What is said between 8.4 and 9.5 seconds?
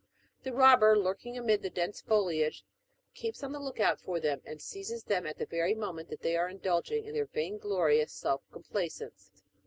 complaisance.